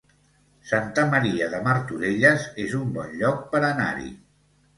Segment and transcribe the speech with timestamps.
[0.69, 4.11] Santa Maria de Martorelles es un bon lloc per anar-hi